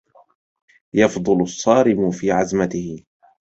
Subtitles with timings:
[0.93, 3.03] يفضل الصارم في عزمته